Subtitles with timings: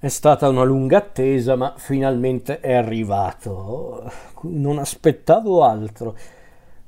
[0.00, 4.08] È stata una lunga attesa, ma finalmente è arrivato.
[4.42, 6.16] Non aspettavo altro.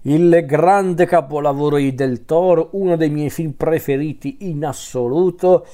[0.02, 5.66] Il grande capolavoro di Del Toro, uno dei miei film preferiti in assoluto.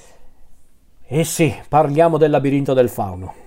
[1.07, 3.46] E sì, parliamo del labirinto del fauno.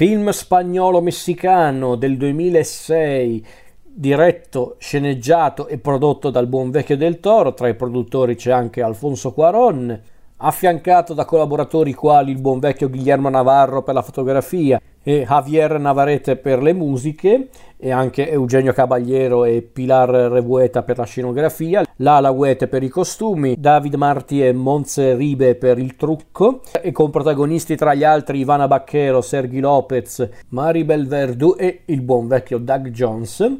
[0.00, 3.46] Film spagnolo-messicano del 2006,
[3.82, 7.52] diretto, sceneggiato e prodotto dal buon vecchio del Toro.
[7.52, 10.00] Tra i produttori c'è anche Alfonso Cuaron,
[10.38, 16.36] affiancato da collaboratori quali il buon vecchio Guillermo Navarro per la fotografia e Javier Navarrete
[16.36, 22.68] per le musiche e anche Eugenio Caballero e Pilar Revueta per la scenografia, Lala Huete
[22.68, 27.94] per i costumi, David Marti e Monze Ribe per il trucco e con protagonisti tra
[27.94, 33.58] gli altri Ivana Bacchero, Sergi Lopez, Maribel Verdú e il buon vecchio Doug Jones.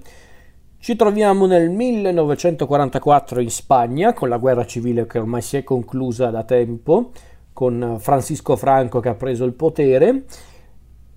[0.78, 6.30] Ci troviamo nel 1944 in Spagna, con la guerra civile che ormai si è conclusa
[6.30, 7.10] da tempo,
[7.52, 10.24] con Francisco Franco che ha preso il potere,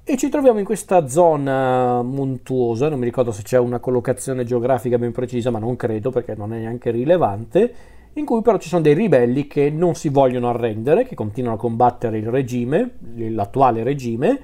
[0.03, 4.97] e ci troviamo in questa zona montuosa, non mi ricordo se c'è una collocazione geografica
[4.97, 7.73] ben precisa, ma non credo perché non è neanche rilevante,
[8.13, 11.59] in cui però ci sono dei ribelli che non si vogliono arrendere, che continuano a
[11.59, 14.39] combattere il regime, l'attuale regime,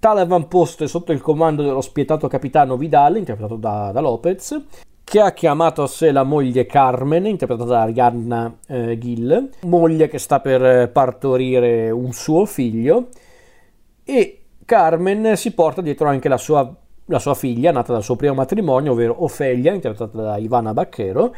[0.00, 4.62] Tale avamposto è sotto il comando dello spietato capitano Vidal, interpretato da, da Lopez,
[5.02, 10.18] che ha chiamato a sé la moglie Carmen, interpretata da Arianna eh, Gill, moglie che
[10.18, 13.08] sta per partorire un suo figlio,
[14.04, 14.37] e
[14.68, 16.70] Carmen si porta dietro anche la sua,
[17.06, 21.34] la sua figlia, nata dal suo primo matrimonio, ovvero Ofelia, interpretata da Ivana Bacchero,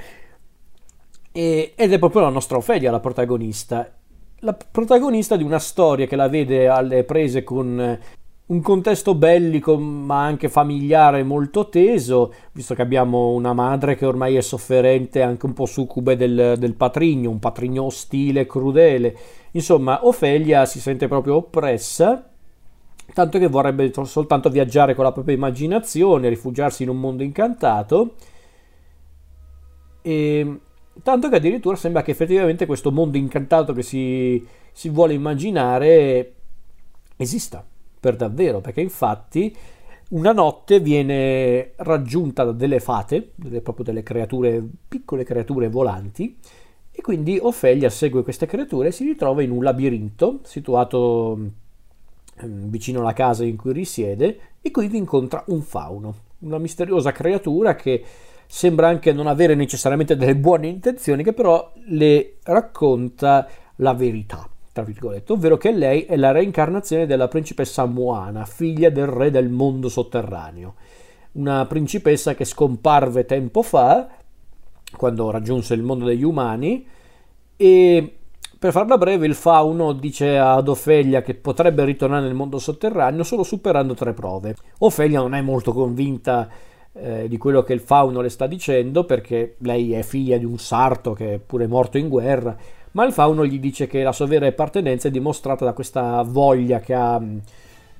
[1.31, 3.89] e, ed è proprio la nostra Ofelia la protagonista.
[4.41, 7.98] La protagonista di una storia che la vede alle prese con
[8.47, 14.34] un contesto bellico ma anche familiare molto teso, visto che abbiamo una madre che ormai
[14.34, 19.16] è sofferente, anche un po' succube del, del patrigno, un patrigno ostile crudele.
[19.53, 22.30] Insomma, Ofelia si sente proprio oppressa,
[23.12, 28.15] tanto che vorrebbe soltanto viaggiare con la propria immaginazione, rifugiarsi in un mondo incantato.
[30.03, 30.60] E
[31.03, 36.34] tanto che addirittura sembra che effettivamente questo mondo incantato che si, si vuole immaginare
[37.16, 37.65] esista
[38.00, 39.54] per davvero, perché infatti
[40.10, 46.37] una notte viene raggiunta da delle fate, delle, proprio delle creature, piccole creature volanti,
[46.91, 51.53] e quindi Ofelia segue queste creature e si ritrova in un labirinto situato ehm,
[52.45, 58.03] vicino alla casa in cui risiede e quindi incontra un fauno, una misteriosa creatura che
[58.47, 64.84] sembra anche non avere necessariamente delle buone intenzioni, che però le racconta la verità tra
[64.84, 69.89] virgolette, ovvero che lei è la reincarnazione della principessa Moana, figlia del re del mondo
[69.89, 70.75] sotterraneo.
[71.33, 74.09] Una principessa che scomparve tempo fa,
[74.97, 76.87] quando raggiunse il mondo degli umani,
[77.56, 78.15] e
[78.60, 83.43] per farla breve, il fauno dice ad Ofelia che potrebbe ritornare nel mondo sotterraneo solo
[83.43, 84.54] superando tre prove.
[84.81, 86.47] Ofelia non è molto convinta
[86.93, 90.59] eh, di quello che il fauno le sta dicendo perché lei è figlia di un
[90.59, 92.54] sarto che è pure morto in guerra
[92.93, 96.81] ma il fauno gli dice che la sua vera appartenenza è dimostrata da questa voglia
[96.81, 97.38] che ha mm,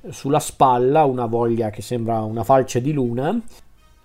[0.09, 3.39] sulla spalla, una voglia che sembra una falce di luna,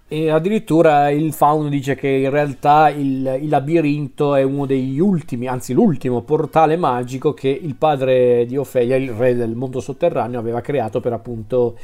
[0.09, 5.49] e addirittura il fauno dice che in realtà il, il, labirinto è uno degli ultimi,
[5.49, 10.61] anzi l'ultimo portale magico che il padre di Ofelia, il re del mondo sotterraneo, aveva
[10.61, 11.77] creato per appunto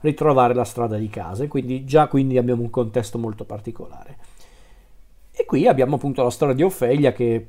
[0.00, 1.44] ritrovare la strada di casa.
[1.44, 4.16] E quindi già quindi abbiamo un contesto molto particolare.
[5.30, 7.46] E qui abbiamo appunto la storia di Ofelia che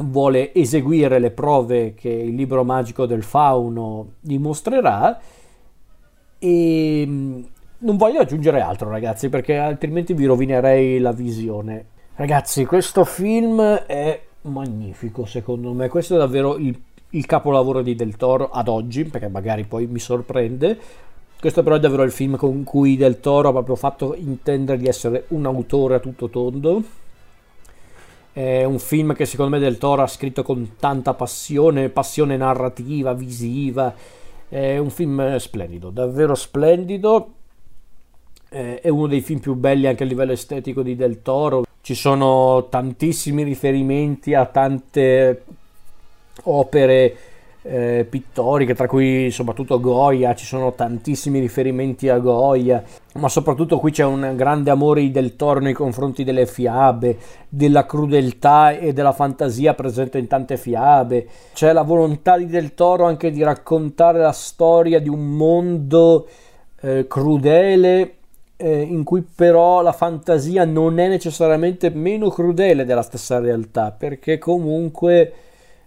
[0.00, 5.20] vuole eseguire le prove che il libro magico del fauno dimostrerà
[6.38, 7.44] e
[7.86, 11.84] non voglio aggiungere altro ragazzi perché altrimenti vi rovinerei la visione
[12.16, 16.76] ragazzi questo film è magnifico secondo me questo è davvero il,
[17.10, 20.76] il capolavoro di Del Toro ad oggi perché magari poi mi sorprende
[21.38, 24.88] questo però è davvero il film con cui Del Toro ha proprio fatto intendere di
[24.88, 26.82] essere un autore a tutto tondo
[28.32, 33.14] è un film che secondo me Del Toro ha scritto con tanta passione, passione narrativa,
[33.14, 33.94] visiva.
[34.46, 37.30] È un film splendido, davvero splendido.
[38.48, 41.64] È uno dei film più belli anche a livello estetico di Del Toro.
[41.80, 45.42] Ci sono tantissimi riferimenti a tante
[46.44, 47.16] opere
[47.62, 52.82] eh, pittoriche, tra cui soprattutto Goya, ci sono tantissimi riferimenti a Goya,
[53.14, 58.70] ma soprattutto qui c'è un grande amore del Toro nei confronti delle fiabe, della crudeltà
[58.78, 61.26] e della fantasia presente in tante fiabe.
[61.52, 66.28] C'è la volontà di Del Toro anche di raccontare la storia di un mondo
[66.80, 68.15] eh, crudele
[68.56, 74.38] eh, in cui però la fantasia non è necessariamente meno crudele della stessa realtà, perché
[74.38, 75.32] comunque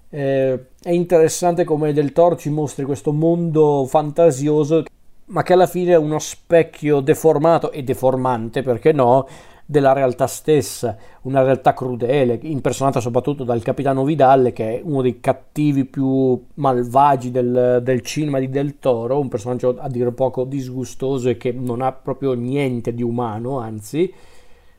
[0.10, 4.84] eh, è interessante come Del Toro ci mostri questo mondo fantasioso,
[5.26, 9.28] ma che alla fine è uno specchio deformato e deformante, perché no,
[9.70, 15.20] della realtà stessa, una realtà crudele, impersonata soprattutto dal capitano Vidal, che è uno dei
[15.20, 21.30] cattivi più malvagi del, del, cinema di Del Toro, un personaggio a dire poco disgustoso
[21.30, 24.12] e che non ha proprio niente di umano, anzi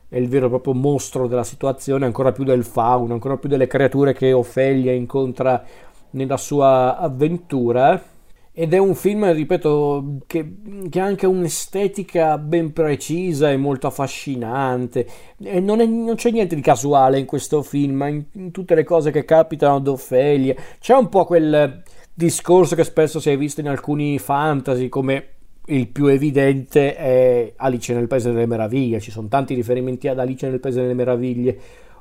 [0.09, 3.67] è il vero e proprio mostro della situazione, ancora più del fauno, ancora più delle
[3.67, 5.63] creature che Ofelia incontra
[6.09, 8.10] nella sua avventura
[8.53, 10.55] ed è un film, ripeto, che,
[10.89, 15.07] che, ha anche un'estetica ben precisa e molto affascinante.
[15.41, 18.83] E non, è, non, c'è niente di casuale in questo film, in, in tutte le
[18.83, 20.53] cose che capitano ad Ophelia.
[20.79, 21.81] C'è un po' quel
[22.13, 25.27] discorso che spesso si è visto in alcuni fantasy, come
[25.67, 28.99] il più evidente è Alice nel Paese delle Meraviglie.
[28.99, 31.57] Ci sono tanti riferimenti ad Alice nel Paese delle Meraviglie,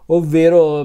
[0.06, 0.85] ovvero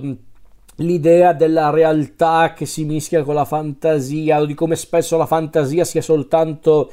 [0.77, 5.85] l'idea della realtà che si mischia con la fantasia o di come spesso la fantasia
[5.85, 6.91] sia soltanto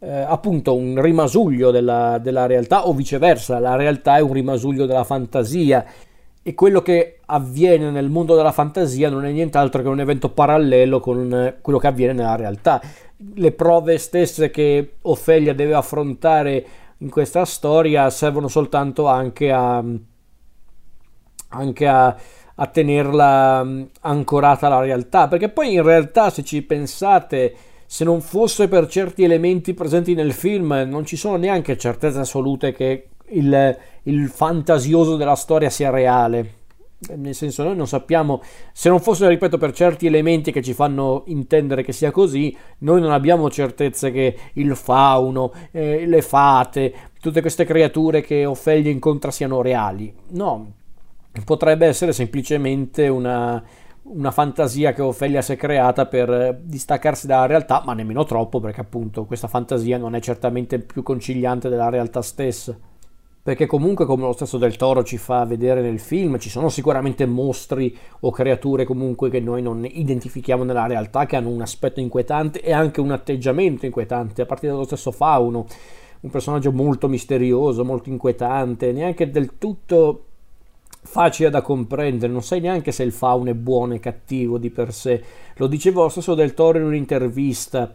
[0.00, 5.04] eh, appunto un rimasuglio della, della realtà o viceversa, la realtà è un rimasuglio della
[5.04, 5.84] fantasia
[6.42, 10.98] e quello che avviene nel mondo della fantasia non è nient'altro che un evento parallelo
[10.98, 12.82] con quello che avviene nella realtà.
[13.34, 16.66] Le prove stesse che Ofelia deve affrontare
[16.98, 19.84] in questa storia servono soltanto anche a,
[21.50, 22.16] anche a
[22.56, 27.54] a tenerla mm, ancorata alla realtà, perché poi in realtà se ci pensate,
[27.86, 32.72] se non fosse per certi elementi presenti nel film, non ci sono neanche certezze assolute
[32.72, 36.60] che il, il fantasioso della storia sia reale.
[37.16, 41.24] Nel senso, noi non sappiamo, se non fosse, ripeto, per certi elementi che ci fanno
[41.26, 47.40] intendere che sia così, noi non abbiamo certezze che il fauno, eh, le fate, tutte
[47.40, 50.14] queste creature che Ofelia incontra siano reali.
[50.28, 50.74] No,
[51.44, 53.62] potrebbe essere semplicemente una,
[54.04, 58.80] una fantasia che Ophelia si è creata per distaccarsi dalla realtà, ma nemmeno troppo, perché
[58.80, 62.76] appunto questa fantasia non è certamente più conciliante della realtà stessa.
[63.44, 67.26] Perché comunque, come lo stesso Del Toro ci fa vedere nel film, ci sono sicuramente
[67.26, 72.60] mostri o creature comunque che noi non identifichiamo nella realtà, che hanno un aspetto inquietante
[72.60, 75.66] e anche un atteggiamento inquietante, a partire dallo stesso fauno,
[76.20, 80.26] un personaggio molto misterioso, molto inquietante, neanche del tutto
[81.02, 84.92] facile da comprendere, non sai neanche se il fauno è buono e cattivo di per
[84.92, 85.22] sé.
[85.56, 87.94] Lo diceva lo stesso Del Toro in un'intervista.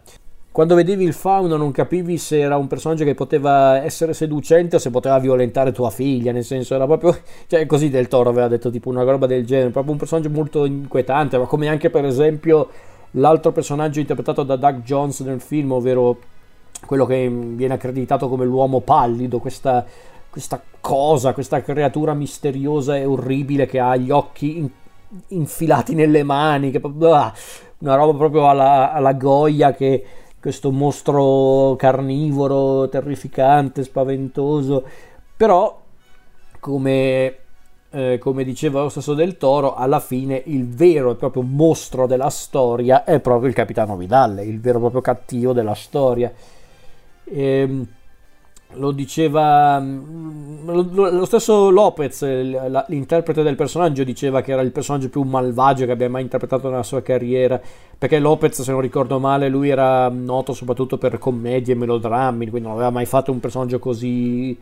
[0.50, 4.78] Quando vedevi il fauno non capivi se era un personaggio che poteva essere seducente o
[4.78, 7.16] se poteva violentare tua figlia, nel senso era proprio,
[7.46, 10.64] cioè così Del Toro aveva detto tipo una roba del genere, proprio un personaggio molto
[10.64, 12.68] inquietante, ma come anche per esempio
[13.12, 16.18] l'altro personaggio interpretato da Doug Jones nel film, ovvero
[16.84, 19.84] quello che viene accreditato come l'uomo pallido, questa
[20.38, 24.70] questa cosa, questa creatura misteriosa e orribile che ha gli occhi in,
[25.28, 27.34] infilati nelle mani, che, ah,
[27.78, 30.04] una roba proprio alla, alla Goya che
[30.40, 34.84] questo mostro carnivoro terrificante, spaventoso,
[35.36, 35.76] però
[36.60, 37.36] come,
[37.90, 42.30] eh, come diceva lo stesso del Toro, alla fine il vero e proprio mostro della
[42.30, 46.32] storia è proprio il capitano Vidal, il vero e proprio cattivo della storia.
[47.24, 47.86] Ehm,
[48.74, 52.22] lo diceva mm, lo, stesso Lopez,
[52.88, 56.82] l'interprete del personaggio, diceva che era il personaggio più malvagio che abbia mai interpretato nella
[56.82, 57.60] sua carriera.
[57.98, 62.68] Perché Lopez, se non ricordo male, lui era noto soprattutto per commedie e melodrammi, quindi
[62.68, 64.56] non aveva mai fatto un personaggio così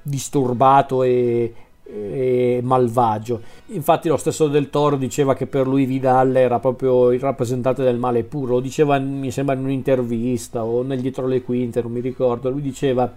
[0.00, 3.40] disturbato e, e malvagio.
[3.66, 7.98] Infatti, lo stesso Del Toro diceva che per lui Vidal era proprio il rappresentante del
[7.98, 8.54] male puro.
[8.54, 12.48] Lo diceva, mi sembra, in un'intervista o nel dietro le quinte, non mi ricordo.
[12.48, 13.12] Lui diceva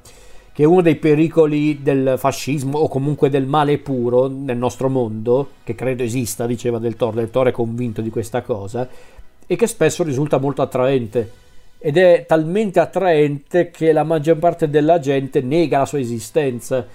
[0.62, 5.74] che uno dei pericoli del fascismo o comunque del male puro nel nostro mondo, che
[5.74, 8.88] credo esista, diceva Del Toro, Del Toro è convinto di questa cosa,
[9.48, 11.32] e che spesso risulta molto attraente.
[11.80, 16.86] Ed è talmente attraente che la maggior parte della gente nega la sua esistenza.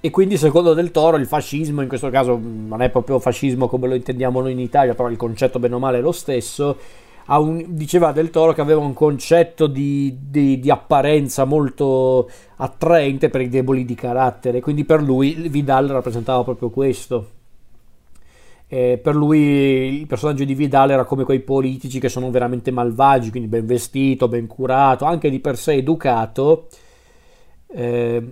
[0.00, 3.88] E quindi, secondo Del Toro, il fascismo, in questo caso non è proprio fascismo come
[3.88, 6.76] lo intendiamo noi in Italia, però il concetto bene o male è lo stesso,
[7.26, 13.40] un, diceva Del Toro che aveva un concetto di, di, di, apparenza molto attraente per
[13.42, 17.30] i deboli di carattere, quindi per lui Vidal rappresentava proprio questo.
[18.72, 19.38] Eh, per lui
[20.00, 24.28] il personaggio di Vidal era come quei politici che sono veramente malvagi, quindi ben vestito,
[24.28, 26.68] ben curato, anche di per sé educato,
[27.66, 28.22] eh,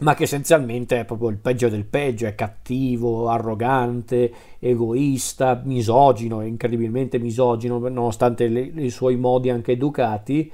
[0.00, 7.18] ma che essenzialmente è proprio il peggio del peggio, è cattivo, arrogante, egoista, misogino, incredibilmente
[7.18, 10.52] misogino, nonostante le, i suoi modi anche educati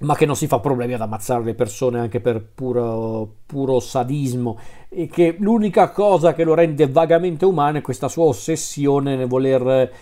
[0.00, 4.58] ma che non si fa problemi ad ammazzare le persone anche per puro, puro, sadismo.
[4.88, 9.92] E che l'unica cosa che lo rende vagamente umano è questa sua ossessione nel voler,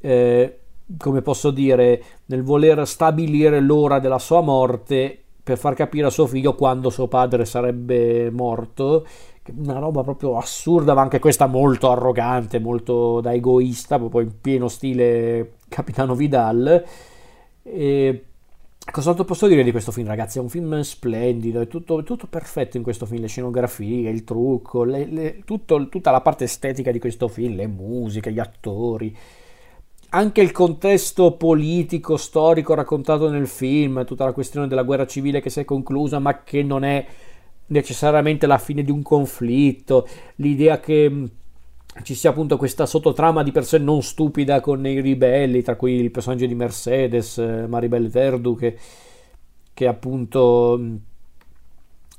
[0.00, 0.58] eh,
[0.98, 6.26] come posso dire, nel voler stabilire l'ora della sua morte per far capire a suo
[6.26, 9.06] figlio quando suo padre sarebbe morto.
[9.54, 14.66] Una roba proprio assurda, ma anche questa molto arrogante, molto da egoista, proprio in pieno
[14.66, 16.84] stile Capitano Vidal.
[17.62, 18.24] E
[18.90, 20.38] Cosa posso dire di questo film, ragazzi?
[20.38, 24.82] È un film splendido, è tutto, tutto perfetto in questo film, le scenografie, il trucco,
[24.82, 29.16] le, le, tutto, tutta la parte estetica di questo film, le musiche, gli attori,
[30.10, 35.50] anche il contesto politico, storico raccontato nel film, tutta la questione della guerra civile che
[35.50, 37.04] si è conclusa, ma che non è
[37.68, 41.28] necessariamente la fine di un conflitto, l'idea che
[42.02, 45.94] ci sia appunto questa sottotrama di per sé non stupida con i ribelli, tra cui
[45.94, 48.78] il personaggio di Mercedes, eh, Maribel Verdu, che,
[49.72, 50.78] che appunto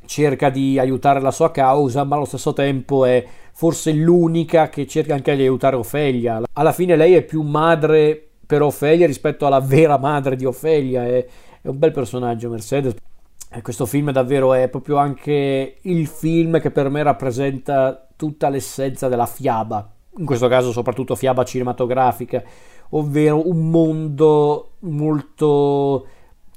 [0.07, 3.23] cerca di aiutare la sua causa, ma allo stesso tempo è
[3.53, 6.41] forse l'unica che cerca anche di aiutare Ofelia.
[6.53, 11.25] Alla fine lei è più madre per Ofelia rispetto alla vera madre di Ofelia, è,
[11.61, 12.95] è un bel personaggio Mercedes.
[13.49, 19.07] E questo film davvero è proprio anche il film che per me rappresenta tutta l'essenza
[19.07, 22.43] della fiaba, in questo caso soprattutto fiaba cinematografica,
[22.89, 26.07] ovvero un mondo molto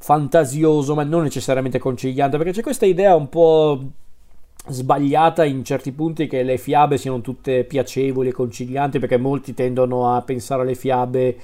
[0.02, 3.80] fantasioso ma non necessariamente conciliante, perché c'è questa idea un po'
[4.66, 10.14] sbagliata in certi punti che le fiabe siano tutte piacevoli e concilianti, perché molti tendono
[10.14, 11.36] a pensare alle fiabe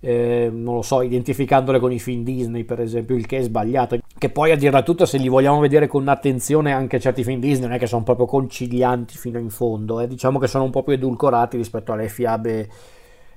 [0.00, 3.98] eh, non lo so, identificandole con i film Disney, per esempio, il che è sbagliato.
[4.18, 7.68] Che poi a dirla tutta, se li vogliamo vedere con attenzione, anche certi film Disney
[7.68, 10.08] non è che sono proprio concilianti fino in fondo, eh.
[10.08, 12.68] diciamo che sono un po' più edulcorati rispetto alle fiabe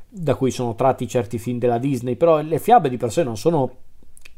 [0.10, 3.38] da cui sono tratti certi film della Disney, però le fiabe di per sé non
[3.38, 3.70] sono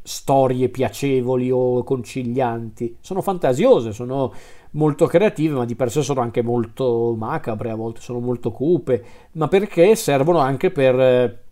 [0.08, 4.32] storie piacevoli o concilianti, sono fantasiose, sono
[4.70, 9.04] molto creative, ma di per sé sono anche molto macabre, a volte sono molto cupe,
[9.32, 11.44] ma perché servono anche per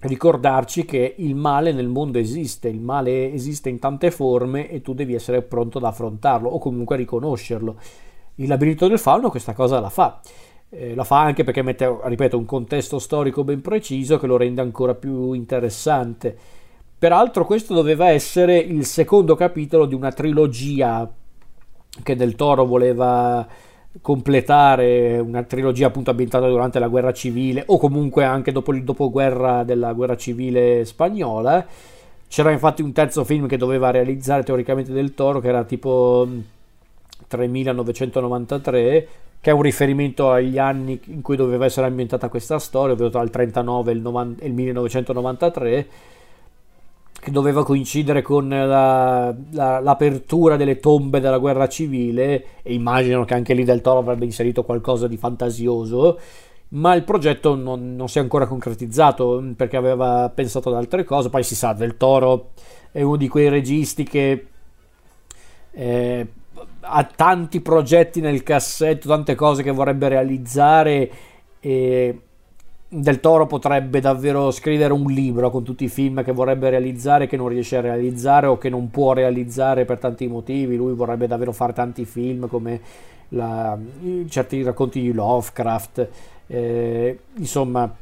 [0.00, 4.94] ricordarci che il male nel mondo esiste, il male esiste in tante forme e tu
[4.94, 7.76] devi essere pronto ad affrontarlo o comunque a riconoscerlo.
[8.36, 10.20] Il labirinto del fauno questa cosa la fa.
[10.70, 14.60] Eh, la fa anche perché mette, ripeto, un contesto storico ben preciso che lo rende
[14.60, 16.57] ancora più interessante.
[16.98, 21.08] Peraltro questo doveva essere il secondo capitolo di una trilogia
[22.02, 23.46] che Del Toro voleva
[24.00, 29.62] completare una trilogia appunto ambientata durante la guerra civile o comunque anche dopo il dopoguerra
[29.62, 31.64] della guerra civile spagnola.
[32.26, 36.26] C'era infatti un terzo film che doveva realizzare teoricamente del Toro che era tipo
[37.28, 39.08] 3993
[39.40, 43.22] che è un riferimento agli anni in cui doveva essere ambientata questa storia, ovvero tra
[43.22, 45.88] il 39 e il, 90, il 1993
[47.28, 53.34] che doveva coincidere con la, la, l'apertura delle tombe della guerra civile e immagino che
[53.34, 56.18] anche lì Del Toro avrebbe inserito qualcosa di fantasioso
[56.70, 61.30] ma il progetto non, non, si è ancora concretizzato perché aveva pensato ad altre cose.
[61.30, 62.50] Poi si sa Del Toro
[62.90, 64.46] è uno di quei registi che
[65.70, 66.26] eh,
[66.80, 71.10] ha tanti progetti nel cassetto tante cose che vorrebbe realizzare
[71.60, 72.20] e
[72.90, 77.36] del Toro potrebbe davvero scrivere un libro con tutti i film che vorrebbe realizzare che
[77.36, 80.76] non riesce a realizzare o che non può realizzare per tanti motivi.
[80.76, 82.80] Lui vorrebbe davvero fare tanti film come
[83.30, 83.76] la,
[84.28, 86.08] certi racconti di Lovecraft.
[86.46, 87.94] Eh, insomma,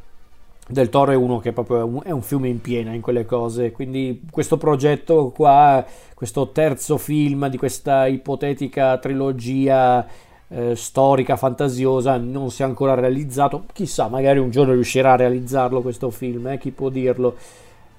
[0.69, 3.25] Del Toro è uno che proprio è un, è un fiume in piena in quelle
[3.27, 3.73] cose.
[3.73, 10.07] Quindi questo progetto qua, questo terzo film di questa ipotetica trilogia
[10.49, 13.65] eh, storica, fantasiosa, non si è ancora realizzato.
[13.73, 16.59] Chissà, magari un giorno riuscirà a realizzarlo questo film, eh?
[16.59, 17.37] chi può dirlo.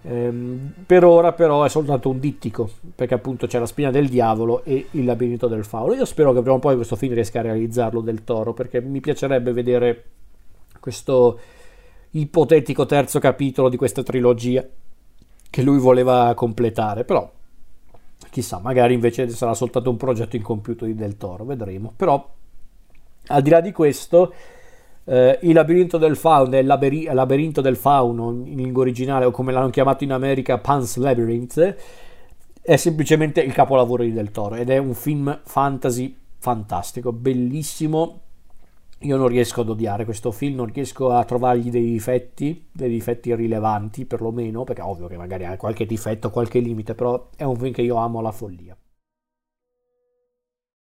[0.03, 4.63] Ehm, per ora però è soltanto un dittico, perché appunto c'è la spina del diavolo
[4.63, 5.93] e il labirinto del fauno.
[5.93, 9.01] Io spero che prima o poi questo film riesca a realizzarlo del toro, perché mi
[9.01, 10.03] piacerebbe vedere
[10.79, 11.39] questo
[12.11, 14.65] ipotetico terzo capitolo di questa trilogia
[15.49, 17.29] che lui voleva completare, però
[18.29, 21.91] chissà, magari invece sarà soltanto un progetto incompiuto di Del Toro, vedremo.
[21.95, 22.35] Però
[23.27, 24.33] al di là di questo,
[25.05, 29.51] eh, il labirinto del fauno, il laberi- labirinto del fauno in lingua originale, o come
[29.51, 31.75] l'hanno chiamato in America, Pan's Labyrinth,
[32.61, 38.21] è semplicemente il capolavoro di Del Toro ed è un film fantasy fantastico, bellissimo,
[39.01, 43.33] io non riesco ad odiare questo film, non riesco a trovargli dei difetti, dei difetti
[43.35, 47.71] rilevanti perlomeno, perché ovvio che magari ha qualche difetto, qualche limite, però è un film
[47.73, 48.75] che io amo alla follia.